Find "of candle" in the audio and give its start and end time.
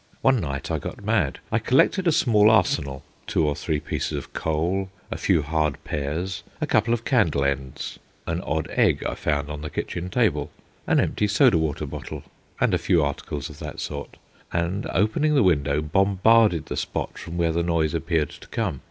6.91-7.45